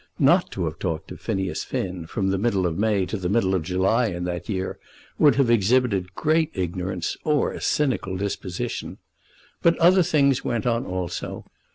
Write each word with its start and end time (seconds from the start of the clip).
Not 0.17 0.49
to 0.53 0.65
have 0.65 0.79
talked 0.79 1.11
of 1.11 1.21
Phineas 1.21 1.63
Finn 1.63 2.07
from 2.07 2.29
the 2.31 2.39
middle 2.39 2.65
of 2.65 2.75
May 2.75 3.05
to 3.05 3.17
the 3.17 3.29
middle 3.29 3.53
of 3.53 3.61
July 3.61 4.07
in 4.07 4.23
that 4.23 4.49
year 4.49 4.79
would 5.19 5.35
have 5.35 5.51
exhibited 5.51 6.15
great 6.15 6.49
ignorance 6.55 7.15
or 7.23 7.51
a 7.51 7.61
cynical 7.61 8.17
disposition. 8.17 8.97
But 9.61 9.77
other 9.77 10.01
things 10.01 10.43
went 10.43 10.65
on 10.65 10.87
also. 10.87 11.45